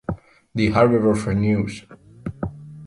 The 0.55 0.71
Haverford 0.71 1.37
News. 1.37 1.85